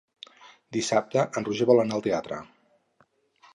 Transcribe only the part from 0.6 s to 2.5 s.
Dissabte en Roger vol anar al teatre.